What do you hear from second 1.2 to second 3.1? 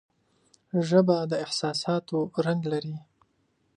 د احساساتو رنگ لري